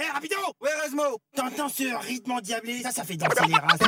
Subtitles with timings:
[0.00, 3.80] Hé, rapido Ouais, Erasmo T'entends ce rythme endiablé Ça, ça fait danser les races.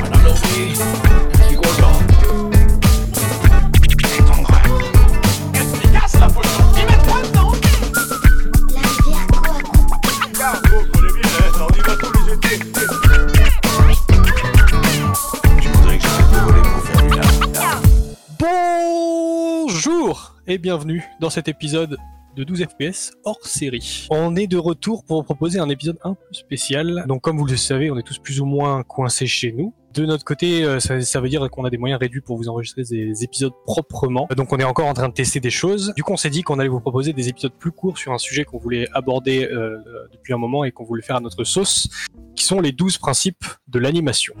[0.00, 1.98] Madame Lofi, je suis content.
[5.52, 7.52] Qu'est-ce qui casse la potion Ils mettent quoi dedans
[10.70, 12.58] Vous connaissez bien, hein, on y va tous les étés.
[15.62, 17.08] Je voudrais que j'arrête de voler pour faire du
[17.58, 17.82] lard.
[19.66, 21.98] Bonjour et bienvenue dans cet épisode
[22.36, 24.06] de 12 FPS hors série.
[24.10, 27.04] On est de retour pour vous proposer un épisode un peu spécial.
[27.06, 29.74] Donc comme vous le savez, on est tous plus ou moins coincés chez nous.
[29.94, 32.82] De notre côté, euh, ça, veut dire qu'on a des moyens réduits pour vous enregistrer
[32.82, 34.26] des épisodes proprement.
[34.34, 35.92] Donc on est encore en train de tester des choses.
[35.94, 38.18] Du coup, on s'est dit qu'on allait vous proposer des épisodes plus courts sur un
[38.18, 39.76] sujet qu'on voulait aborder euh,
[40.10, 41.88] depuis un moment et qu'on voulait faire à notre sauce,
[42.34, 44.34] qui sont les 12 principes de l'animation.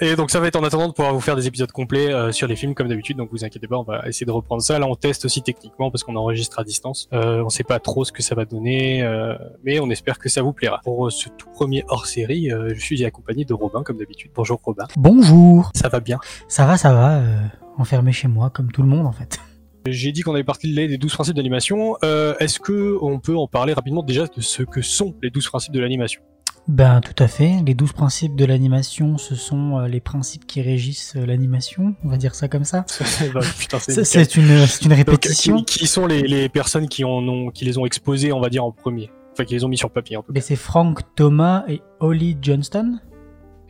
[0.00, 2.30] Et donc ça va être en attendant de pouvoir vous faire des épisodes complets euh,
[2.30, 4.78] sur les films comme d'habitude, donc vous inquiétez pas, on va essayer de reprendre ça.
[4.78, 7.08] Là on teste aussi techniquement parce qu'on enregistre à distance.
[7.12, 10.28] Euh, on sait pas trop ce que ça va donner, euh, mais on espère que
[10.28, 10.80] ça vous plaira.
[10.84, 14.30] Pour euh, ce tout premier hors-série, je suis accompagné de Robin comme d'habitude.
[14.34, 16.20] Bonjour Robin, Bonjour, ça va bien?
[16.46, 17.38] Ça va, ça va, euh,
[17.76, 19.40] enfermé chez moi comme tout le monde en fait.
[19.88, 21.96] J'ai dit qu'on avait parlé des 12 principes d'animation.
[22.02, 25.72] Est-ce que on peut en parler rapidement déjà de ce que sont les 12 principes
[25.72, 26.20] de l'animation?
[26.68, 30.60] Ben tout à fait, les 12 principes de l'animation, ce sont euh, les principes qui
[30.60, 32.84] régissent euh, l'animation, on va dire ça comme ça.
[33.58, 35.62] Putain, c'est une, Donc, répétition.
[35.62, 38.50] qui, qui sont les, les personnes qui, en ont, qui les ont exposés, on va
[38.50, 39.10] dire, en premier?
[39.32, 40.32] Enfin, qui les ont mis sur papier, tout cas.
[40.34, 43.00] Mais c'est Frank Thomas et Holly Johnston.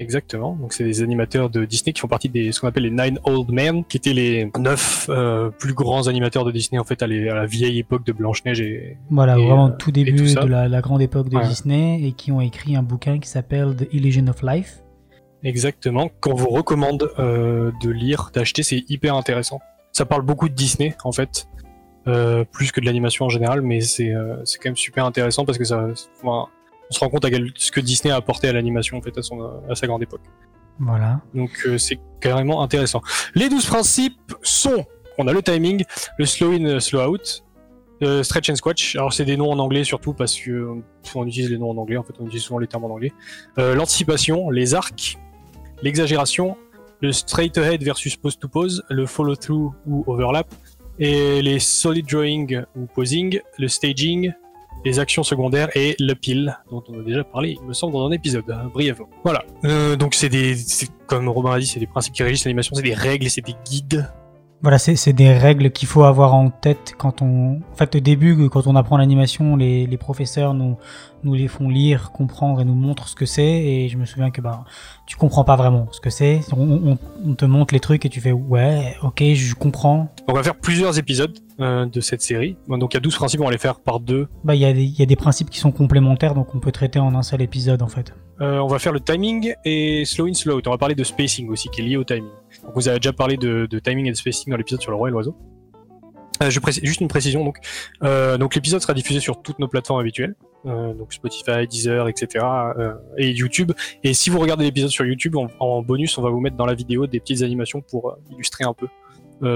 [0.01, 0.55] Exactement.
[0.61, 3.19] Donc, c'est des animateurs de Disney qui font partie des ce qu'on appelle les Nine
[3.25, 7.07] Old Men, qui étaient les neuf euh, plus grands animateurs de Disney, en fait, à,
[7.07, 8.97] les- à la vieille époque de Blanche-Neige et...
[9.11, 11.47] Voilà, Et, vraiment euh, tout début tout de la, la grande époque de Ouais.
[11.49, 14.83] Disney et qui ont écrit un bouquin qui s'appelle The Illusion of Life.
[15.45, 16.11] Exactement.
[16.21, 19.61] Qu'on vous recommande euh, de lire, d'acheter, c'est hyper intéressant.
[19.93, 21.47] Ça parle beaucoup de Disney, en fait.
[22.07, 25.59] euh, plus que de l'animation en général, mais c'est euh, quand même super intéressant parce
[25.59, 25.87] que ça,
[26.23, 26.47] enfin,
[26.91, 29.17] on se rend compte à quel- ce que Disney a apporté à l'animation en fait
[29.19, 30.23] à, son, à sa grande époque.
[30.81, 31.21] Voilà.
[31.35, 33.01] Donc euh, c'est carrément intéressant.
[33.35, 34.85] Les 12 principes sont,
[35.19, 35.85] on a le timing,
[36.19, 37.45] le slow in, euh, slow out,
[38.01, 38.95] le stretch and squatch.
[38.95, 40.75] Alors c'est des noms en anglais surtout parce que euh,
[41.17, 43.13] on utilise les noms en anglais, en fait on utilise souvent les termes en anglais.
[43.59, 45.19] Euh, L'anticipation, les arcs,
[45.83, 46.57] l'exagération,
[47.01, 50.47] le straight ahead versus pose to pose, le follow through ou overlap,
[51.01, 54.33] et les solid drawing ou posing, le staging,
[54.85, 58.07] les actions secondaires et le pile, dont on a déjà parlé, il me semble, dans
[58.07, 59.09] un épisode, hein, brièvement.
[59.25, 59.45] Voilà.
[59.65, 60.57] Euh, donc c'est des,
[61.07, 63.57] comme Robin a dit, c'est des principes qui régissent l'animation, c'est des règles, c'est des
[63.65, 64.11] guides.
[64.61, 67.61] Voilà, c'est des règles qu'il faut avoir en tête quand on.
[67.73, 70.77] En fait, au début, quand on apprend l'animation, les, les professeurs nous,
[71.23, 73.45] nous les font lire, comprendre et nous montrent ce que c'est.
[73.47, 74.65] Et je me souviens que bah,
[75.07, 76.41] tu comprends pas vraiment ce que c'est.
[76.57, 80.13] On, on- on te montre les trucs et tu fais ouais, ok, je comprends.
[80.27, 82.57] On va faire plusieurs épisodes euh, de cette série.
[82.69, 84.27] Donc il y a 12 principes, on va les faire par deux.
[84.43, 86.59] Bah, il y, a des- il y a des principes qui sont complémentaires, donc on
[86.59, 88.13] peut traiter en un seul épisode en fait.
[88.41, 90.67] Euh, on va faire le timing et slow in, slow out.
[90.67, 92.31] On va parler de spacing aussi, qui est lié au timing.
[92.65, 94.97] Donc vous avez déjà parlé de, de timing et de spacing dans l'épisode sur le
[94.97, 95.37] roi et l'oiseau.
[96.43, 97.59] Euh, je précise, juste une précision donc.
[98.03, 100.35] Euh, donc l'épisode sera diffusé sur toutes nos plateformes habituelles,
[100.67, 102.45] euh, donc Spotify, Deezer, etc.
[103.17, 103.73] et YouTube.
[104.05, 106.67] Et si vous regardez l'épisode sur YouTube, en, en bonus, on va vous mettre dans
[106.67, 108.89] la vidéo des petites animations pour illustrer un peu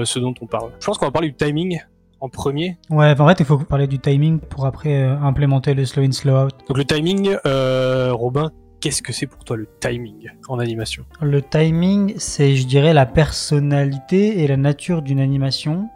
[0.05, 0.71] ce dont on parle.
[0.79, 1.79] Je pense qu'on va parler du timing
[2.21, 2.77] en premier.
[2.89, 6.45] Ouais, en fait, il faut parler du timing pour après implémenter le slow in, slow
[6.45, 6.53] out.
[6.67, 8.51] Donc le timing, Robin,
[8.83, 11.05] qu'est-ce que c'est pour toi le timing en animation?
[11.21, 15.87] Le timing, c'est, je dirais, la personnalité et la nature d'une animation,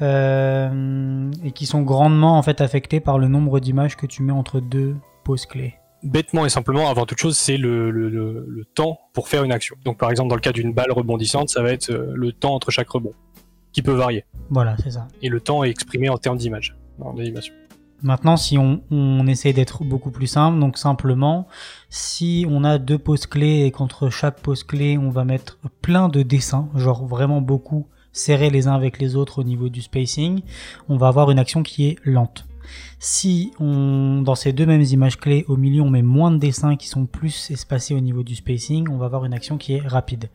[0.00, 4.32] euh, et qui sont grandement en fait affectés par le nombre d'images que tu mets
[4.32, 4.94] entre deux
[5.24, 5.74] poses clés.
[6.04, 9.50] bêtement et simplement, avant toute chose, c'est le, le, le- le temps pour faire une
[9.50, 9.74] action.
[9.84, 12.54] Donc par exemple, dans le cas d'une balle rebondissante, ça va être euh, le temps
[12.54, 13.12] entre chaque rebond,
[13.72, 14.24] qui peut varier.
[14.50, 15.08] Voilà, c'est ça.
[15.20, 17.52] Et le temps est exprimé en termes d'image, en animation.
[18.02, 21.48] Maintenant, si on, on essaie d'être beaucoup plus simple, donc simplement,
[21.90, 26.08] si on a deux poses clés et qu'entre chaque pose clé, on va mettre plein
[26.08, 30.42] de dessins, genre vraiment beaucoup serrés les uns avec les autres au niveau du spacing,
[30.88, 32.47] on va avoir une action qui est lente.
[32.98, 36.88] Si dans ces deux mêmes images clés, au milieu, on met moins de dessins qui
[36.88, 40.30] sont plus espacés au niveau du spacing, on va avoir une action qui est rapide.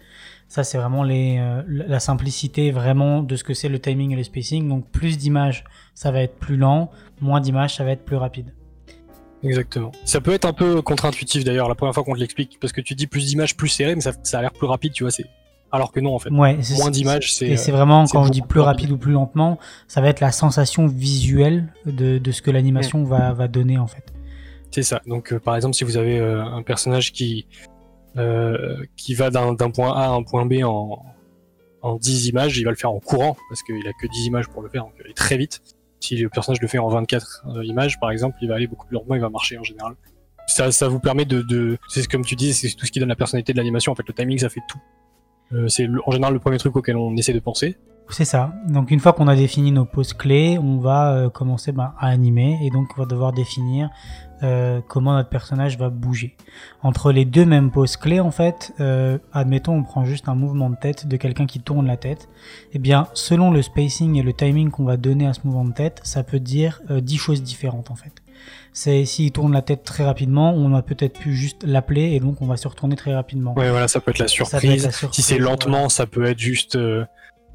[0.48, 4.24] Ça, c'est vraiment euh, la simplicité vraiment de ce que c'est le timing et le
[4.24, 4.68] spacing.
[4.70, 5.64] Donc, plus d'images,
[5.96, 6.92] ça va être plus lent.
[7.22, 8.54] Moins d'images, ça va être plus rapide.
[9.42, 9.92] Exactement.
[10.06, 12.82] Ça peut être un peu contre-intuitif d'ailleurs la première fois qu'on te l'explique, parce que
[12.82, 15.12] tu dis plus d'images plus serrées, mais ça, ça a l'air plus rapide, tu vois.
[15.74, 16.30] Alors que non en fait.
[16.30, 17.48] Ouais, Moins d'images, c'est.
[17.48, 18.84] Et c'est euh, vraiment, c'est quand je dis plus rapide.
[18.84, 23.04] rapide ou plus lentement, ça va être la sensation visuelle de, de ce que l'animation
[23.04, 24.14] va, va donner en fait.
[24.72, 25.02] C'est ça.
[25.06, 27.48] Donc, euh, par exemple, si vous avez euh, un personnage qui
[28.96, 31.04] qui va d'un point A à un point B en
[31.84, 34.48] en 10 images, il va le faire en courant, parce qu'il a que 10 images
[34.48, 35.62] pour le faire, donc il va aller très vite.
[36.00, 38.88] Si le personnage le fait en 24 euh, images, par exemple, il va aller beaucoup
[38.88, 39.94] plus lentement, il va marcher en général.
[40.48, 43.10] Ça, ça vous permet de, de c'est comme tu dis, c'est tout ce qui donne
[43.10, 43.92] la personnalité de l'animation.
[43.92, 44.80] En fait, le timing, ça fait tout.
[45.54, 47.78] Euh, c'est en général le premier truc auquel on essaie de penser.
[48.10, 48.54] C'est ça.
[48.68, 52.08] Donc une fois qu'on a défini nos poses clés, on va euh, commencer ben, à
[52.08, 53.90] animer et donc on va devoir définir
[54.44, 56.36] euh, comment notre personnage va bouger.
[56.82, 58.74] Entre les deux mêmes poses clés, en fait,
[59.32, 62.28] admettons on prend juste un mouvement de tête de quelqu'un qui tourne la tête.
[62.74, 65.74] Eh bien, selon le spacing et le timing qu'on va donner à ce mouvement de
[65.74, 68.23] tête, ça peut dire euh, 10 choses différentes en fait.
[68.72, 72.42] C'est s'il tourne la tête très rapidement, on a peut-être pu juste l'appeler et donc
[72.42, 73.54] on va se retourner très rapidement.
[73.58, 74.86] Ouais, voilà, ça peut être la être surprise.
[74.86, 75.52] la surprise, Si c'est voilà.
[75.52, 77.06] lentement, ça peut être juste euh,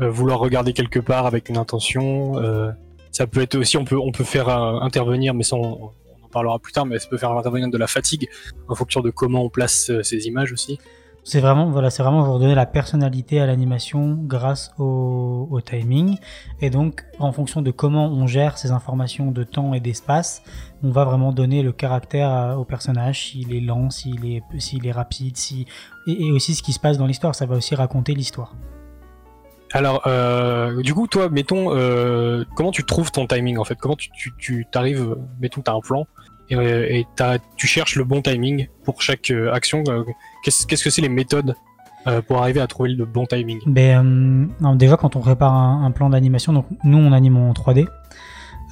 [0.00, 2.38] euh, vouloir regarder quelque part avec une intention.
[2.38, 2.70] euh,
[3.10, 5.90] ça peut être aussi, on peut, on peut faire euh, intervenir, mais ça on,
[6.20, 8.28] on en parlera plus tard, mais ça peut faire intervenir de la fatigue
[8.68, 10.78] en fonction de comment on place ces images aussi.
[11.24, 16.16] C'est vraiment, voilà, c'est vraiment redonner la personnalité à l'animation grâce au, timing.
[16.60, 20.42] Et donc, en fonction de comment on gère ces informations de temps et d'espace,
[20.82, 24.42] on va vraiment donner le caractère au personnage, s'il est lent, s'il est,
[24.84, 25.66] est rapide, si,
[26.06, 27.34] et, aussi ce qui se passe dans l'histoire.
[27.34, 28.54] Ça va aussi raconter l'histoire.
[29.72, 33.74] Alors, euh, du coup, toi, mettons, euh, comment tu trouves ton timing en fait?
[33.74, 36.06] Comment tu, tu, tu t'arrives, euh, mettons, t'as un plan
[36.50, 39.82] et, euh, tu cherches le bon timing pour chaque euh, action.
[39.88, 40.04] euh,
[40.44, 41.54] qu'est-ce, que c'est les méthodes
[42.26, 43.58] pour arriver à trouver le bon timing?
[43.66, 47.52] Ben, euh, non, déjà, quand on prépare un, un plan d'animation, nous on anime en
[47.52, 47.86] 3D.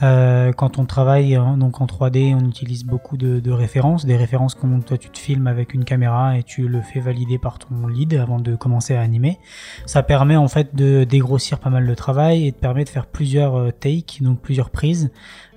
[0.02, 4.16] Euh, quand on travaille euh, donc en 3D, on utilise beaucoup de, de références, des
[4.16, 7.58] références comme toi tu te filmes avec une caméra et tu le fais valider par
[7.58, 9.38] ton lead avant de commencer à animer.
[9.86, 13.06] Ça permet en fait de dégrossir pas mal de travail et de permet de faire
[13.06, 15.10] plusieurs euh, takes, donc plusieurs prises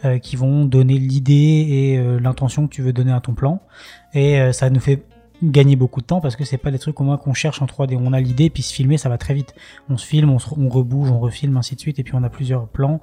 [0.06, 3.62] euh, qui vont donner l'idée et euh, l'intention que tu veux donner à ton plan.
[4.14, 5.04] Et euh, ça nous fait
[5.44, 7.66] gagner beaucoup de temps parce que c'est pas des trucs au moins qu'on cherche en
[7.66, 7.98] 3D.
[8.02, 9.54] On a l'idée, puis se filmer, ça va très vite.
[9.90, 12.30] On se filme, on, on rebouge, on refilme, ainsi de suite, et puis on a
[12.30, 13.02] plusieurs plans.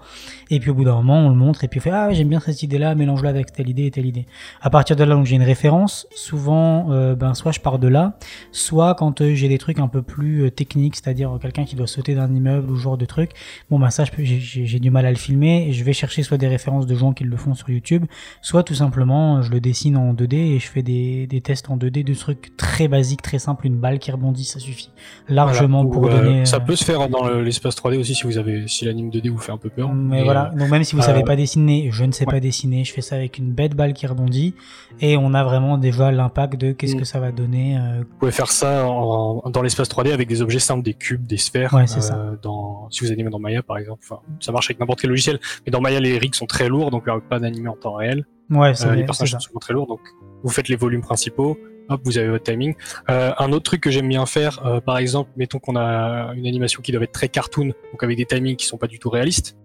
[0.50, 2.28] Et puis au bout d'un moment, on le montre, et puis on fait Ah, j'aime
[2.28, 4.26] bien cette idée-là, mélange-la avec telle idée et telle idée.
[4.60, 6.06] À partir de là, donc j'ai une référence.
[6.14, 8.18] Souvent, euh, ben, soit je pars de là,
[8.52, 11.86] soit quand euh, j'ai des trucs un peu plus euh, techniques, c'est-à-dire quelqu'un qui doit
[11.86, 13.30] sauter d'un immeuble ou genre de truc.
[13.70, 16.48] Bon, ben ça, j'ai- du mal à le filmer, et je vais chercher soit des
[16.48, 18.04] références de gens qui le font sur YouTube,
[18.42, 21.76] soit tout simplement, je le dessine en 2D et je fais des, des tests en
[21.78, 24.90] 2D de trucs très basiques, très simples, une balle qui rebondit, ça suffit
[25.28, 25.92] largement Voilà.
[25.92, 26.46] pour Ou, euh, donner.
[26.46, 29.10] Ça euh, peut se faire dans le- l'espace 3D aussi si vous avez, si l'anime
[29.10, 29.92] 2D vous fait un peu peur.
[29.92, 32.26] mais Et, voilà, euh, donc même si vous euh, savez pas dessiner, je ne sais
[32.26, 32.32] ouais.
[32.32, 34.54] pas dessiner, je fais ça avec une bête balle qui rebondit
[35.00, 36.98] et on a vraiment déjà l'impact de qu'est-ce Mm.
[36.98, 37.78] que ça va donner.
[37.78, 41.26] euh, Vous pouvez faire ça en- dans l'espace 3D avec des objets simples, des cubes,
[41.26, 41.72] des sphères.
[41.74, 42.32] Ouais, ça.
[42.42, 45.38] Dans, si vous animez dans Maya, par exemple, enfin, ça marche avec n'importe quel logiciel.
[45.64, 47.76] Mais dans Maya, les rigs sont très lourds, donc il n'y a pas d'animer en
[47.76, 48.26] temps réel.
[48.50, 50.00] Ouais, Euh, les personnages sont souvent très lourds, donc
[50.44, 51.58] vous faites les volumes principaux.
[51.88, 52.74] Hop, vous avez votre timing.
[53.10, 56.46] Euh, un autre truc que j'aime bien faire, euh, par exemple, mettons qu'on a une
[56.46, 59.08] animation qui doit être très cartoon, donc avec des timings qui sont pas du tout
[59.10, 59.56] réalistes.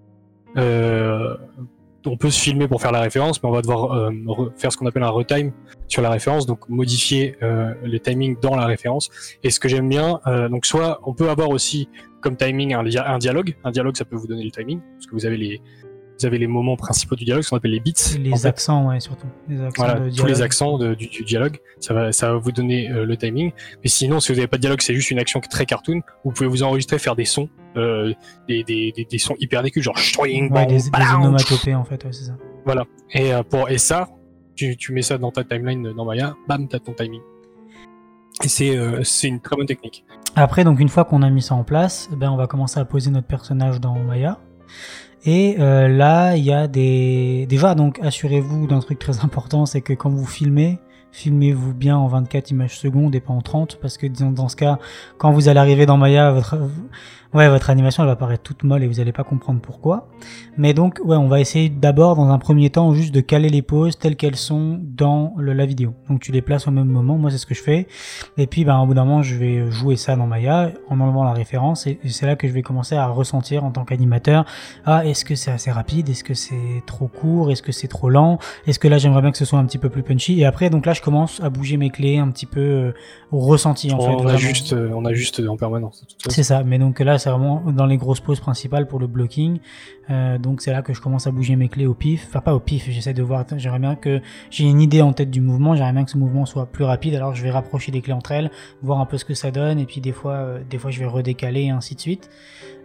[0.57, 1.35] Euh,
[2.05, 4.77] on peut se filmer pour faire la référence, mais on va devoir re- faire ce
[4.77, 5.51] qu'on appelle un retime
[5.87, 7.35] sur la référence, donc modifier
[7.83, 9.11] les timings dans la référence.
[9.43, 10.19] Et ce que j'aime bien,
[10.49, 11.89] donc soit on peut avoir aussi
[12.19, 12.83] comme timing un
[13.19, 13.55] dialogue.
[13.63, 15.61] Un dialogue, ça peut vous donner le timing, parce que vous avez les
[16.21, 18.17] vous avez les moments principaux du dialogue, ce qu'on appelle les beats.
[18.19, 18.47] Les en fait.
[18.47, 19.27] accents, ouais, surtout.
[19.49, 20.41] Les accents Voilà, de tous les dialogue.
[20.41, 23.51] accents de- du, du dialogue, ça va, ça va vous donner euh, le timing.
[23.83, 26.01] Mais sinon, si vous n'avez pas de dialogue, c'est juste une action très cartoon.
[26.23, 28.13] Vous pouvez vous enregistrer, faire des sons, euh,
[28.47, 32.11] des, des, des, des sons hyper décus, genre shtoing, Ouais, des, onomatopées en fait, ouais,
[32.13, 32.35] c'est ça.
[32.65, 32.83] Voilà.
[33.13, 34.07] Et euh, pour et ça,
[34.55, 37.21] tu, tu mets ça dans ta timeline dans Maya, bam, t'as ton timing.
[38.43, 40.05] Et c'est euh, c'est une très bonne technique.
[40.35, 42.85] Après, donc une fois qu'on a mis ça en place, ben, on va commencer à
[42.85, 44.39] poser notre personnage dans Maya.
[45.23, 47.45] Et euh, là, il y a des...
[47.47, 50.79] Déjà, donc assurez-vous d'un truc très important, c'est que quand vous filmez,
[51.11, 54.79] filmez-vous bien en 24 images secondes et pas en 30, parce que dans ce cas,
[55.17, 56.57] quand vous allez arriver dans Maya, votre,
[57.33, 60.07] ouais, votre animation elle va paraître toute molle et vous n'allez pas comprendre pourquoi.
[60.57, 63.61] Mais donc, ouais, on va essayer d'abord, dans un premier temps, juste de caler les
[63.61, 65.93] poses telles qu'elles sont dans le- la vidéo.
[66.09, 67.87] Donc tu les places au même moment, moi c'est ce que je fais.
[68.37, 71.23] Et puis, ben, au bout d'un moment, je vais jouer ça dans Maya en enlevant
[71.23, 71.87] la référence.
[71.87, 74.45] Et, et c'est là que je vais commencer à ressentir en tant qu'animateur.
[74.85, 76.09] Ah, est-ce que c'est assez rapide?
[76.09, 77.51] Est-ce que c'est trop court?
[77.51, 78.39] Est-ce que c'est trop lent?
[78.67, 80.69] Est-ce que là, j'aimerais bien que ce soit un petit peu plus punchy Et après,
[80.69, 82.93] donc là, je commence à bouger mes clés un petit peu euh,
[83.31, 84.29] au ressenti, en on, fait.
[84.33, 86.05] a juste, euh, on a juste en permanence.
[86.29, 89.59] C'est ça, mais donc là c'est vraiment dans les grosses pauses principales pour le blocking.
[90.09, 92.25] Euh, donc c'est là que je commence à bouger mes clés au pif.
[92.27, 95.29] Enfin pas au pif, j'essaie de voir, j'aimerais bien que j'ai une idée en tête
[95.29, 98.01] du mouvement, j'aimerais bien que ce mouvement soit plus rapide, alors je vais rapprocher les
[98.01, 98.51] clés entre elles,
[98.81, 100.99] voir un peu ce que ça donne, et puis des fois, euh, des fois je
[100.99, 102.29] vais redécaler et ainsi de suite.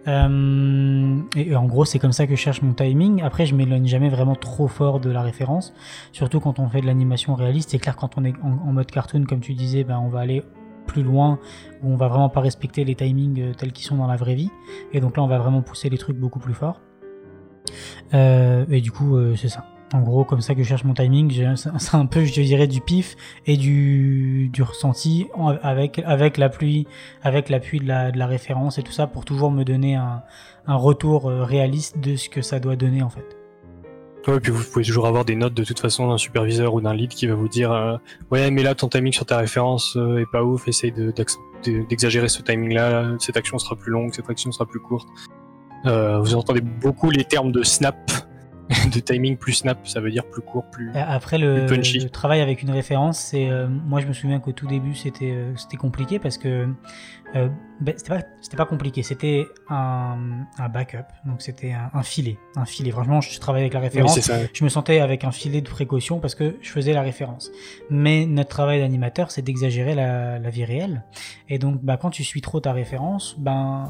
[0.07, 3.23] Euh, et, et en gros c'est comme ça que je cherche mon timing.
[3.23, 5.75] Après je m'éloigne jamais vraiment trop fort de la référence,
[6.13, 7.71] surtout quand on fait de l'animation réaliste.
[7.71, 10.21] C'est clair quand on est en, en mode cartoon comme tu disais, ben on va
[10.21, 10.45] aller
[10.87, 11.39] plus loin,
[11.83, 14.35] où on va vraiment pas respecter les timings euh, tels qu'ils sont dans la vraie
[14.35, 14.51] vie.
[14.93, 16.81] Et donc là, on va vraiment pousser les trucs beaucoup plus fort.
[18.15, 19.65] Euh, et du coup, euh, c'est ça.
[19.93, 22.81] En gros, comme ça que je cherche mon timing, c'est un peu, je dirais, du
[22.81, 23.15] pif
[23.47, 26.89] et du, du ressenti en- avec, avec l'appui,
[27.23, 30.23] avec l'appui de la, référence et tout ça pour toujours me donner un,
[30.67, 33.36] retour réaliste de ce que ça doit donner en fait.
[34.27, 36.95] Ouais, puis vous pouvez toujours avoir des notes de toute façon d'un superviseur ou d'un
[36.95, 37.97] lead qui va vous dire euh,
[38.33, 41.13] ouais mais là ton timing sur ta référence euh, est pas ouf, essaye de-
[41.89, 45.09] d'exagérer ce timing là, cette action sera plus longue, cette action sera plus courte.
[45.87, 47.97] Euh, vous entendez beaucoup les termes de snap,
[48.93, 50.91] de timing plus snap, ça veut dire plus court, plus.
[50.95, 51.99] Et Après le, Plus punchy.
[52.01, 55.33] le travail avec une référence, c'est euh, moi je me souviens qu'au tout début c'était
[55.33, 56.69] euh, compliqué parce que
[57.37, 57.49] euh,
[57.81, 60.17] ben, c'était pas c'était pas compliqué, c'était un,
[60.59, 62.91] un backup, donc c'était un, un filet, un filet.
[62.91, 64.15] Franchement, je travaillais avec la Oui, référence.
[64.15, 64.39] c'est ça.
[64.53, 67.51] je me sentais avec un filet de précaution parce que je faisais la référence.
[67.91, 71.05] Mais notre travail d'animateur, c'est d'exagérer la, la vie réelle.
[71.49, 73.89] Et donc, bah, quand tu suis trop ta référence, ben,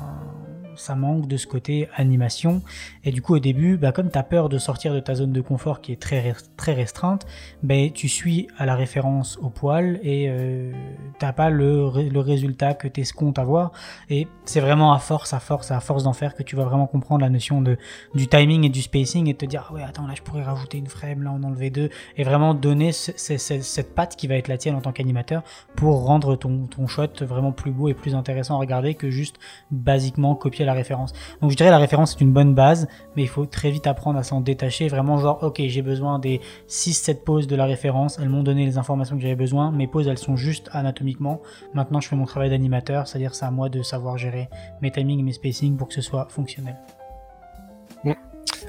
[0.75, 2.61] ça manque de ce côté animation.
[3.05, 5.33] Et du coup, au début, bah, comme tu as peur de sortir de ta zone
[5.33, 7.27] de confort qui est très, très restreinte,
[7.63, 10.73] ben, tu suis à la référence au poil et euh,
[11.19, 13.73] t'as pas le, le résultat que tu escomptes avoir.
[14.11, 16.87] Et c'est vraiment à force, à force, à force d'en faire que tu vas vraiment
[16.87, 17.79] comprendre la notion de,
[18.15, 20.79] du timing et du spacing et te dire, ah ouais, attends, là, je pourrais rajouter
[20.79, 24.27] une frame, là, en enlever deux, et vraiment donner ce- ce- ce- cette patte qui
[24.27, 25.43] va être la tienne en tant qu'animateur
[25.77, 29.37] pour rendre ton, ton shot vraiment plus beau et plus intéressant à regarder que juste
[29.71, 31.13] basiquement copier la référence.
[31.41, 34.19] Donc je dirais la référence est une bonne base, mais il faut très vite apprendre
[34.19, 38.29] à s'en détacher, vraiment genre, ok, j'ai besoin des 6-7 poses de la référence, elles
[38.29, 41.41] m'ont donné les informations que j'avais besoin, mes poses elles sont juste anatomiquement,
[41.75, 44.49] maintenant je fais mon travail d'animateur, c'est-à-dire c'est à moi de savoir gérer
[44.83, 46.77] mes timings et mes spacings pour que ce soit fonctionnel.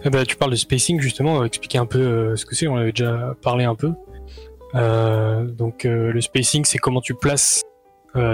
[0.03, 2.77] Eh ben, tu parles de spacing justement, expliquer un peu euh, ce que c'est, on
[2.77, 3.93] avait déjà parlé un peu.
[4.75, 7.63] Euh, donc euh, le spacing c'est comment tu places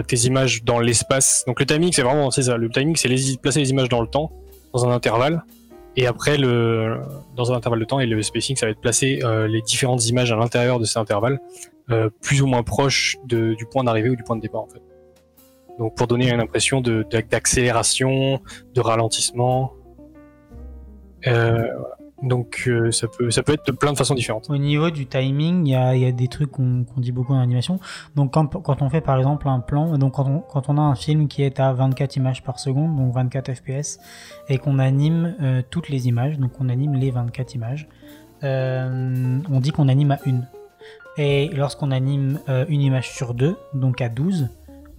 [0.08, 1.44] tes images dans l'espace.
[1.46, 3.10] Donc le timing c'est vraiment c'est ça, le timing c'est
[3.42, 4.32] placer les images dans le temps,
[4.74, 5.44] dans un intervalle.
[5.98, 7.02] Et après le
[7.36, 10.32] dans un intervalle de temps et le spacing ça va être placer les différentes images
[10.32, 11.42] à l'intérieur de cet intervalle,
[12.22, 14.82] plus ou moins proche du point d'arrivée ou du point de départ en fait.
[15.80, 18.42] Donc pour donner une impression de d'accélération,
[18.74, 19.74] de ralentissement.
[21.28, 21.68] Euh,
[22.22, 24.50] donc euh, ça peut être de plein de façons différentes.
[24.50, 27.80] Au niveau du timing, il y a, des trucs qu'on dit beaucoup en animation.
[28.16, 31.44] Donc quand, on fait par exemple un plan, donc quand on, a un film qui
[31.44, 34.00] est à 24 images par seconde, donc 24 fps,
[34.48, 37.90] et qu'on anime euh, toutes les images, donc on anime les 24 images,
[38.42, 40.48] on dit qu'on anime à une.
[41.18, 44.50] Et lorsqu'on anime une image sur deux, donc à 12,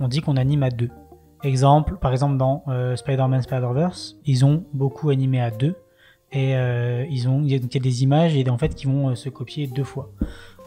[0.01, 0.91] on dit qu'on anime à deux.
[1.43, 5.77] Exemple, par exemple dans euh, Spider-Man Spider-Verse, ils ont beaucoup animé à deux
[6.33, 9.15] et euh, ils ont il y, a, des images et en fait qui vont euh,
[9.15, 10.11] se copier deux fois.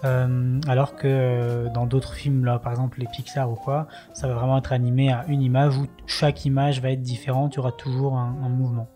[0.03, 4.27] Euh, alors que euh, dans d'autres films là par exemple les Pixar ou quoi ça
[4.27, 7.59] va vraiment être animé à une image où chaque image va être différente il y
[7.59, 8.87] aura toujours un, mouvement.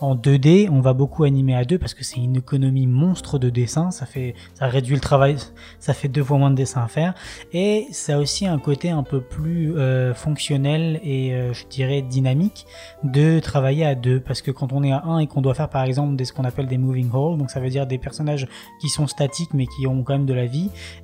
[0.00, 3.48] En 2D on va beaucoup animer à deux parce que c'est une économie monstre de
[3.48, 5.38] dessin ça fait ça réduit le travail
[5.78, 7.14] ça fait deux fois moins de dessin à faire.
[7.54, 12.66] Et ça a aussi un côté un peu plus euh, fonctionnel et je dirais dynamique
[13.02, 14.20] de travailler à deux.
[14.20, 16.34] Parce que quand on est à un et qu'on doit faire par exemple des ce
[16.34, 18.46] qu'on appelle des moving halls donc ça veut dire des personnages
[18.80, 20.46] qui sont statiques mais qui ont quand même de la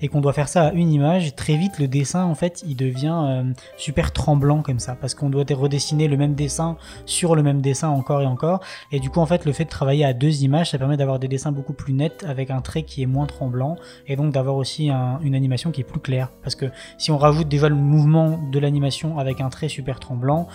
[0.03, 2.77] et qu'on doit faire ça à une image très vite le dessin en fait il
[2.77, 3.45] devient euh,
[3.77, 6.77] super tremblant comme ça parce qu'on doit redessiner le même dessin
[7.07, 8.61] sur le même dessin encore et encore.
[8.93, 11.19] Et du coup en fait le fait de travailler à deux images ça permet d'avoir
[11.19, 13.77] des dessins beaucoup plus nets avec un trait qui est moins tremblant
[14.07, 16.31] et donc d'avoir aussi un- une animation qui est plus claire.
[16.43, 16.67] Parce que
[16.99, 20.49] si on rajoute déjà le mouvement de l'animation avec un trait super tremblant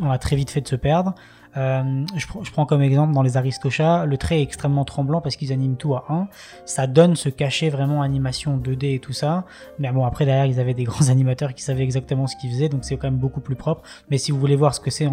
[0.00, 1.14] on a très vite fait de se perdre
[1.56, 5.20] euh, je, pr- je prends comme exemple dans les Aristochats, le trait est extrêmement tremblant
[5.20, 6.28] parce qu'ils animent tout à 1.
[6.64, 9.44] Ça donne ce cachet vraiment animation 2D et tout ça.
[9.78, 12.68] Mais bon, après derrière, ils avaient des grands animateurs qui savaient exactement ce qu'ils faisaient,
[12.68, 13.82] donc c'est quand même beaucoup plus propre.
[14.10, 15.08] Mais si vous voulez voir ce que c'est,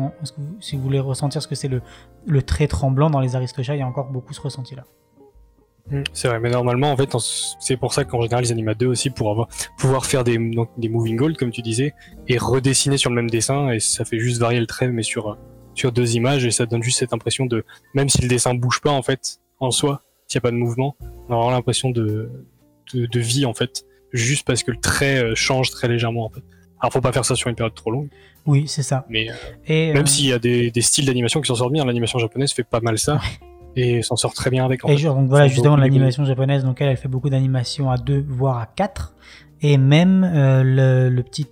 [0.60, 1.82] si vous voulez ressentir ce que c'est le,
[2.26, 4.84] le trait tremblant dans les Aristochats, il y a encore beaucoup ce ressenti-là.
[5.92, 7.14] Mm, C'est vrai, mais normalement, en fait,
[7.60, 10.38] c'est pour ça qu'en général, ils animent à deux aussi pour avoir, pouvoir faire des,
[10.78, 11.96] des moving goals, comme tu disais,
[12.28, 15.38] et redessiner sur le même dessin, et ça fait juste varier le trait, mais sur,
[15.80, 18.82] sur deux images, et ça donne juste cette impression de, même si le dessin bouge
[18.82, 21.90] pas, en fait, en soi, s'il n'y a pas de mouvement, on a vraiment l'impression
[21.90, 22.30] de,
[22.94, 26.30] de, de vie, en fait, juste parce que le trait euh, change très légèrement, en
[26.30, 26.44] fait.
[26.82, 28.08] Alors, faut pas faire ça sur une période trop longue,
[28.46, 29.06] Oui, c'est ça.
[29.10, 29.34] mais euh,
[29.68, 32.20] Et, même euh, s'il y a des, des styles d'animation qui s'en sortent bien, l'animation
[32.20, 33.20] japonaise fait pas mal ça,
[33.76, 36.90] et s'en sort très bien avec, Et genre, donc voilà, justement, l'animation japonaise, donc elle,
[36.90, 39.14] elle fait beaucoup d'animations à 2, voire à 4.
[39.62, 41.46] Et même euh, le, le petit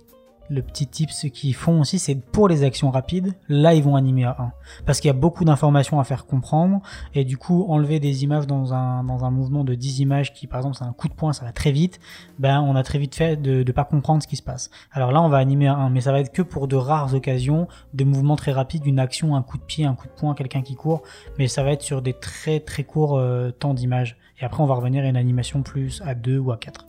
[0.50, 3.96] le petit tip, ce qu'ils font aussi, c'est pour les actions rapides, là ils vont
[3.96, 4.52] animer à 1.
[4.86, 6.80] Parce qu'il y a beaucoup d'informations à faire comprendre,
[7.14, 10.76] et du coup enlever des images dans un, mouvement de 10 images qui par exemple
[10.78, 12.00] c'est un coup de poing, ça va très vite,
[12.38, 14.70] ben on a très vite fait de ne pas comprendre ce qui se passe.
[14.92, 17.14] Alors là on va animer à 1, mais ça va être que pour de rares
[17.14, 20.34] occasions, de mouvements très rapides, une action, un coup de pied, un coup de poing,
[20.34, 21.02] quelqu'un qui court,
[21.38, 24.16] mais ça va être sur des très très courts euh, temps d'image.
[24.40, 26.86] Et après on va revenir à une animation plus à 2 ou à 4.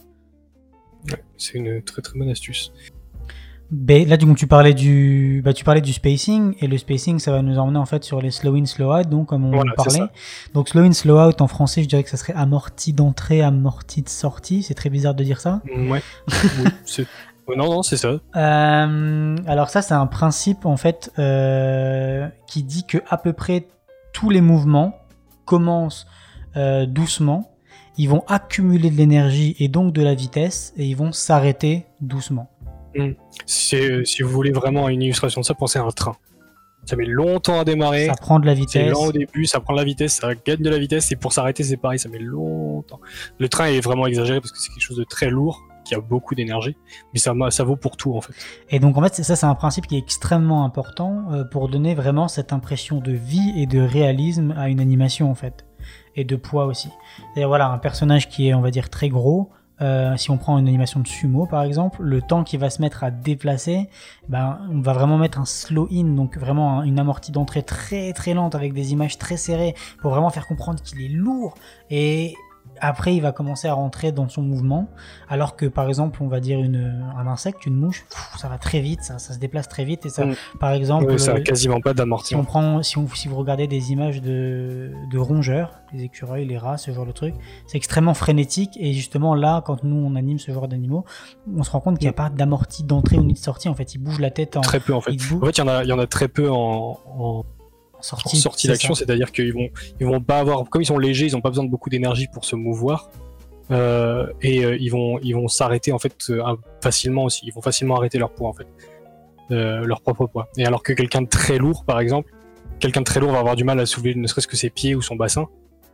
[1.06, 2.72] Ouais, c'est une très très bonne astuce.
[3.72, 7.20] Ben, là, du coup, tu parlais du, bah, tu parlais du spacing et le spacing,
[7.20, 9.52] ça va nous emmener en fait sur les slow in, slow out, donc comme on
[9.52, 10.00] Voilà, parlait.
[10.56, 14.02] Donc slow in, slow out en français, je dirais que ça serait amorti d'entrée, amorti
[14.02, 14.64] de sortie.
[14.64, 15.62] C'est très bizarre de dire ça.
[15.68, 16.02] Ouais.
[17.48, 18.20] Oui, ouais, non, non, c'est ça.
[18.36, 23.66] Euh, alors ça, c'est un principe en fait euh, qui dit que à peu près
[24.14, 25.00] tous les mouvements
[25.46, 26.06] commencent
[26.58, 27.50] euh, doucement.
[27.98, 32.52] Ils vont accumuler de l'énergie et donc de la vitesse et ils vont s'arrêter doucement.
[33.46, 36.16] C'est- Si vous voulez vraiment une illustration de ça, pensez à un train.
[36.86, 38.08] Ça met longtemps à démarrer.
[38.08, 38.92] Ça prend de la C'est vitesse.
[38.92, 41.34] lent au début, ça prend de la vitesse, ça gagne de la vitesse, et pour
[41.34, 43.00] s'arrêter, c'est pareil, ça met longtemps.
[43.38, 46.00] Le train est vraiment exagéré parce que c'est quelque chose de très lourd, qui a
[46.00, 46.76] beaucoup d'énergie,
[47.14, 48.34] mais ça, ça vaut pour tout en fait.
[48.70, 51.68] Et donc en fait, c'est- ça c'est un principe qui est extrêmement important euh, pour
[51.68, 55.66] donner vraiment cette impression de vie et de réalisme à une animation en fait,
[56.16, 56.90] et de poids aussi.
[57.34, 59.50] C'est-à-dire voilà, un personnage qui est on va dire très gros.
[59.82, 62.82] Euh, si on prend une animation de sumo par exemple, le temps qu'il va se
[62.82, 63.90] mettre à déplacer,
[64.28, 68.12] ben, on va vraiment mettre un slow in, donc vraiment un- une amortie d'entrée très
[68.14, 71.56] très lente avec des images très serrées pour vraiment faire comprendre qu'il est lourd.
[71.90, 72.36] Et
[72.82, 74.88] après, il va commencer à rentrer dans son mouvement.
[75.28, 78.06] Alors que par exemple, on va dire une, un insecte, une mouche,
[78.38, 80.06] ça va très vite, ça, ça se déplace très vite.
[80.06, 80.36] Et ça, Mm.
[80.60, 82.40] par exemple, ça a quasiment pas si d'amortissement.
[82.42, 86.58] on prend, si, on, si vous regardez des images de, de rongeurs, les écureuils, les
[86.58, 87.36] rats, ce genre de truc,
[87.68, 88.78] c'est extrêmement frénétique.
[88.80, 91.04] Et justement, là, quand nous on anime ce genre d'animaux,
[91.54, 93.68] on se rend compte qu'il n'y a pas d'amorti d'entrée ou ni de sortie.
[93.70, 95.12] En fait, ils bougent la tête en, Très peu en fait.
[95.12, 97.44] En fait, il y en a, il y en a très peu en, en-
[98.00, 98.42] en en sortie.
[98.62, 101.42] c'est d'action, c'est-à-dire qu'ils vont, ils vont pas avoir, comme ils sont légers, ils ont
[101.42, 103.10] pas besoin de beaucoup d'énergie pour se mouvoir.
[103.72, 106.42] Euh, et euh, ils vont ils vont s'arrêter en fait euh,
[106.82, 107.46] facilement aussi.
[107.46, 108.68] Ils vont facilement arrêter leur poids en fait.
[109.52, 110.48] Leur propre poids.
[110.58, 112.32] Et alors que quelqu'un de très lourd par exemple
[112.80, 114.96] quelqu'un de très lourd va avoir du mal à soulever ne serait-ce que ses pieds
[114.96, 115.48] ou son bassin.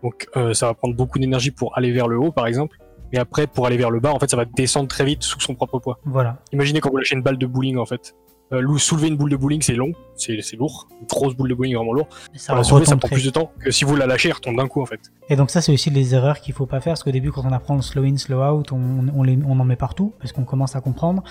[0.03, 2.77] Donc ça va prendre beaucoup d'énergie pour aller vers le haut par exemple.
[3.13, 5.39] Et après pour aller vers le bas en fait ça va descendre très vite sous
[5.39, 5.99] son propre poids.
[6.05, 6.37] Voilà.
[6.51, 8.13] imaginez quand vous lâchez une balle de bowling en fait
[8.51, 11.75] euh, soulever une boule de bowling c'est long c'est lourd une grosse boule de bowling
[11.75, 14.05] vraiment lourd Ça pour la soulever ça prend plus de temps que si vous la
[14.05, 16.53] lâchez elle retombe d'un coup en fait Et donc ça, c'est aussi les erreurs qu'il
[16.53, 19.07] faut pas faire, parce qu'au début, quand on apprend le slow in, slow out, on,
[19.15, 21.23] on, les, on en met partout, parce qu'on commence à comprendre.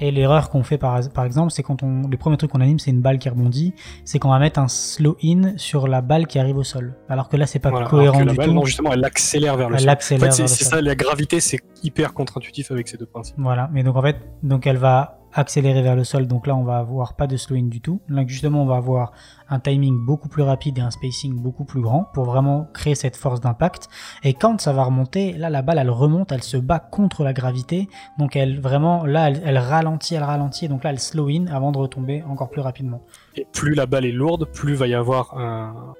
[0.00, 2.78] Et l'erreur qu'on fait par, par exemple, c'est quand on, les premiers trucs qu'on anime,
[2.78, 3.74] c'est une balle qui rebondit,
[4.06, 6.94] c'est qu'on va mettre un slow in sur la balle qui arrive au sol.
[7.10, 8.54] Alors que là, c'est pas Voilà, cohérent la du balle, tout.
[8.54, 9.90] non, justement, elle accélère vers le Elle sol.
[9.90, 13.36] En accélère fait, c'est le ça, la gravité, c'est hyper contre-intuitif avec ces deux principes.
[13.38, 16.64] Voilà, mais donc en fait, donc elle va accélérer vers le sol, donc là on
[16.64, 18.00] va avoir pas de slow in du tout.
[18.08, 19.12] Là justement on va avoir
[19.48, 23.16] un timing beaucoup plus rapide et un spacing beaucoup plus grand pour vraiment créer cette
[23.16, 23.88] force d'impact.
[24.22, 27.32] Et quand ça va remonter, là la balle elle remonte, elle se bat contre la
[27.32, 31.72] gravité, donc elle vraiment là elle, ralentit, elle ralentit, donc là elle slow in avant
[31.72, 33.02] de retomber encore plus rapidement.
[33.36, 35.94] Et plus la balle est lourde, plus va y avoir un,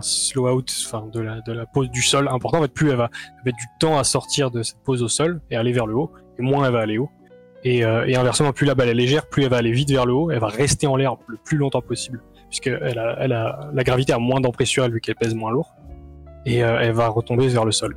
[0.00, 2.58] slow out enfin, de, la, de pose du sol important.
[2.58, 3.10] En fait, plus elle va
[3.44, 6.12] mettre du temps à sortir de cette pose au sol et aller vers le haut,
[6.38, 7.10] et moins elle va aller haut.
[7.70, 10.06] Et, euh, et inversement, plus la balle est légère, plus elle va aller vite vers
[10.06, 13.32] le haut, elle va rester en l'air le plus longtemps possible, puisque elle a, elle
[13.32, 15.74] a, la gravité a moins d'emprise sur elle vu qu'elle pèse moins lourd,
[16.46, 17.96] et euh, elle va retomber vers le sol.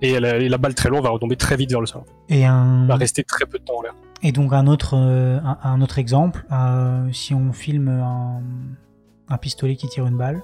[0.00, 2.02] Et, elle a- et la balle très lourde va retomber très vite vers le sol.
[2.28, 3.94] Et un Elle va rester très peu de temps en l'air.
[4.24, 6.44] Et donc un autre, euh, un, un autre exemple,
[7.12, 8.40] si on filme un,
[9.28, 10.40] un pistolet qui tire une balle,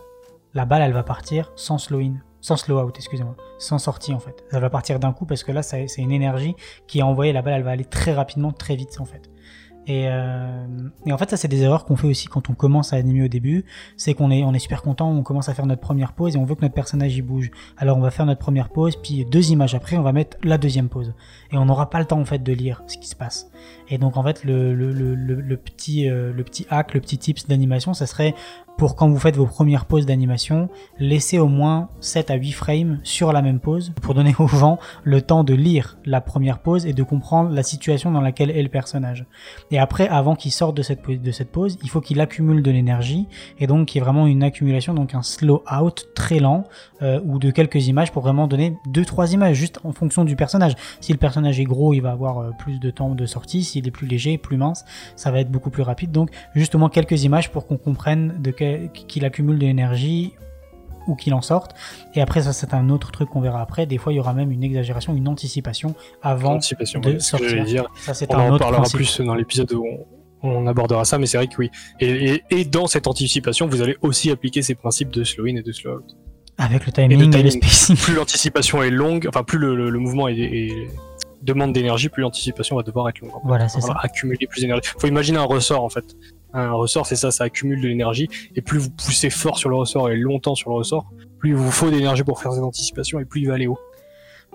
[0.54, 4.18] la balle elle va partir sans slow in, sans slow out, excusez-moi, sans sortie en
[4.20, 4.44] fait.
[4.52, 6.54] Elle va partir d'un coup parce que là ça- c'est une énergie
[6.86, 9.30] qui est envoyée, la balle elle va aller très rapidement, très vite en fait.
[9.90, 10.66] Et, euh,
[11.06, 13.24] et en fait ça c'est des erreurs qu'on fait aussi quand on commence à animer
[13.24, 13.64] au début,
[13.96, 16.38] c'est qu'on est, on est super content, on commence à faire notre première pause et
[16.38, 17.50] on veut que notre personnage y bouge.
[17.78, 20.58] Alors on va faire notre première pause, puis deux images après on va mettre la
[20.58, 21.14] deuxième pause.
[21.52, 23.50] Et on n'aura pas le temps en fait de lire ce qui se passe.
[23.90, 28.34] Et donc en fait euh, le petit hack, le petit tips d'animation, ça serait
[28.78, 30.68] pour quand vous faites vos premières pauses d'animation,
[31.00, 34.78] laissez au moins 7 à 8 frames sur la même pause pour donner aux gens
[35.02, 38.62] le temps de lire la première pause et de comprendre la situation dans laquelle est
[38.62, 39.26] le personnage.
[39.72, 42.70] Et après, avant qu'il sorte de cette, de cette pause, il faut qu'il accumule de
[42.70, 43.26] l'énergie
[43.58, 46.62] et donc qu'il y ait vraiment une accumulation, donc un slow out très lent
[47.02, 50.74] euh, ou de quelques images pour vraiment donner 2-3 images juste en fonction du personnage.
[51.00, 53.64] Si le personnage est gros, il va avoir euh, plus de temps de sortie.
[53.78, 56.10] S'il est plus léger, plus mince, ça va être beaucoup plus rapide.
[56.10, 60.32] Donc justement quelques images pour qu'on comprenne de qu'il accumule de l'énergie
[61.06, 61.76] ou qu'il en sorte.
[62.16, 63.86] Et après ça c'est un autre truc qu'on verra après.
[63.86, 66.54] Des fois il y aura même une exagération, une anticipation avant.
[66.54, 67.64] Anticipation, de ouais, sortir.
[67.64, 67.86] dire.
[68.00, 68.96] Ça c'est On un en autre parlera principe.
[68.96, 69.84] plus dans l'épisode où
[70.42, 71.70] on abordera ça, mais c'est vrai que oui.
[72.00, 75.54] Et, et, et dans cette anticipation, vous allez aussi appliquer ces principes de slow in
[75.56, 76.16] et de slow out.
[76.58, 77.50] Avec le timing et le, timing.
[77.52, 77.96] spacing.
[77.96, 80.88] Plus l'anticipation est longue, enfin plus le, le- le mouvement est, est-
[81.42, 83.34] demande d'énergie, plus l'anticipation va devoir être longue.
[83.34, 83.46] en fait.
[83.46, 83.94] Voilà, c'est ça.
[84.00, 84.82] accumuler plus d'énergie.
[84.98, 86.16] Faut imaginer un ressort en fait.
[86.54, 88.28] Un ressort, c'est ça, ça accumule de l'énergie.
[88.56, 91.56] Et plus vous poussez fort sur le ressort et longtemps sur le ressort, plus il
[91.56, 93.78] vous faut d'énergie pour faire cette anticipation et plus il va aller haut.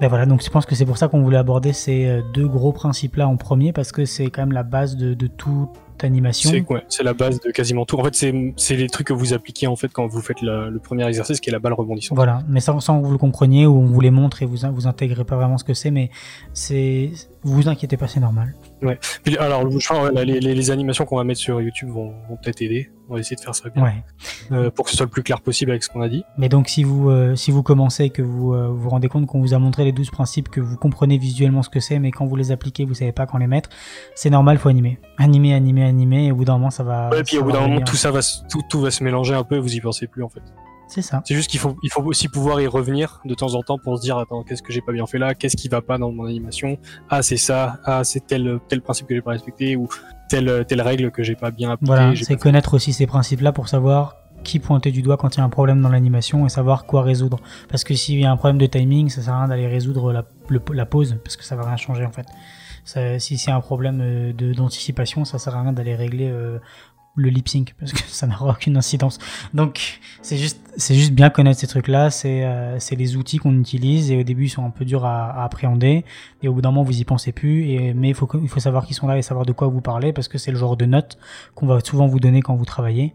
[0.01, 2.47] Ben voilà, donc je pense que c'est pour ça qu'on voulait aborder ces euh, deux
[2.47, 5.69] gros principes-là en premier, parce que c'est quand même la base de, de toute
[6.01, 6.49] animation.
[6.51, 7.97] C'est ouais, la base de quasiment tout.
[7.99, 8.15] En fait,
[8.57, 11.39] c'est les trucs que vous appliquez en fait quand vous faites la- le premier exercice
[11.39, 12.15] qui est la balle rebondissante.
[12.15, 14.57] Voilà, mais sans, sans que vous le compreniez ou on vous les montre et vous
[14.73, 16.09] vous intégrez pas vraiment ce que c'est, mais
[16.53, 17.11] c'est
[17.43, 18.53] vous inquiétez pas, c'est normal.
[19.23, 22.13] Puis, alors, je crois, ouais, les, les- les animations qu'on va mettre sur YouTube vont,
[22.29, 22.89] vont peut-être aider.
[23.09, 24.03] On va essayer de faire ça bien Ouais.
[24.53, 26.23] euh, pour que ce soit le plus clair possible avec ce qu'on a dit.
[26.37, 29.25] Mais donc si vous euh, si vous commencez et que vous euh, vous rendez compte
[29.27, 32.11] qu'on vous a montré les 12 principes, que vous comprenez visuellement ce que c'est, mais
[32.11, 33.69] quand vous les appliquez, vous savez pas quand les mettre,
[34.15, 34.99] c'est normal, faut animer.
[35.17, 37.09] Animer, animer, animer, et au bout d'un moment ça va.
[37.09, 39.03] Ouais, et puis au bout d'un moment, tout ça va, se- tout, tout va se
[39.03, 40.41] mélanger un peu et vous y pensez plus en fait.
[40.89, 41.21] C'est ça.
[41.25, 43.97] C'est juste qu'il faut, il faut aussi pouvoir y revenir de temps en temps pour
[43.97, 46.11] se dire attends qu'est-ce que j'ai pas bien fait là, qu'est-ce qui va pas dans
[46.11, 46.77] mon animation,
[47.09, 49.87] ah c'est ça, ah c'est tel tel principe que j'ai pas respecté ou
[50.29, 51.87] telle telle règle que j'ai pas bien appliquée.
[51.93, 52.35] Voilà, c'est fait.
[52.37, 55.49] connaître aussi ces principes-là pour savoir qui pointer du doigt quand il y a un
[55.49, 57.39] problème dans l'animation et savoir quoi résoudre.
[57.69, 60.11] Parce que s'il y a un problème de timing, ça sert à rien d'aller résoudre
[60.11, 62.25] la, le- la pause, parce que ça va rien changer en fait.
[62.85, 66.59] Ça- si c'est un problème euh, de- d'anticipation, ça sert à rien d'aller régler euh,
[67.15, 69.19] le lip sync, parce que ça n'aura aucune incidence.
[69.53, 73.57] Donc c'est juste, c'est juste bien connaître ces trucs-là, c'est euh, c'est les outils qu'on
[73.59, 76.05] utilise et au début ils sont un peu durs à, à appréhender
[76.41, 77.69] et au bout d'un moment vous y pensez plus.
[77.69, 79.81] Et, mais il faut, il faut savoir qu'ils sont là et savoir de quoi vous
[79.81, 81.17] parlez parce que c'est le genre de notes
[81.53, 83.13] qu'on va souvent vous donner quand vous travaillez.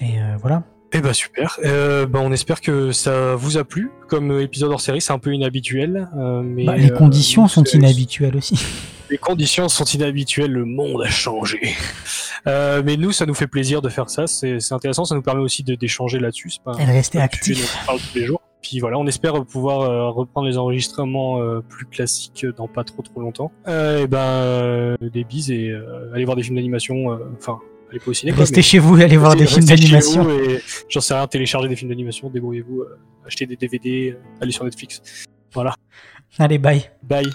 [0.00, 0.62] Et euh, voilà.
[0.92, 1.56] Eh ben super.
[1.64, 3.90] Euh, ben, on espère que ça vous a plu.
[4.08, 6.08] Comme épisode hors série, c'est un peu inhabituel.
[6.18, 8.60] euh, mais Bah, les conditions sont inhabituelles aussi.
[9.10, 11.74] Les conditions sont inhabituelles, le monde a changé.
[12.46, 14.26] Euh, mais nous, ça nous fait plaisir de faire ça.
[14.26, 16.52] C'est intéressant, ça nous permet aussi de- d'échanger là-dessus.
[16.78, 17.76] Et de rester actif.
[17.82, 18.40] on parle tous les jours.
[18.62, 23.02] Puis voilà, on espère pouvoir euh, reprendre les enregistrements euh, plus classiques dans pas trop
[23.02, 23.50] trop longtemps.
[23.66, 25.72] Et ben, des bises et
[26.14, 27.18] aller voir des films d'animation.
[27.38, 27.58] Enfin,
[27.90, 28.32] allez pas au ciné.
[28.32, 30.26] Restez mais chez vous allez voir des films d'animation.
[30.88, 32.84] j'en sais rien, télécharger des films d'animation, débrouillez-vous,
[33.26, 35.02] achetez des DVD, allez sur Netflix.
[35.52, 35.74] Voilà.
[36.38, 36.84] Allez, bye.
[37.02, 37.26] Bye.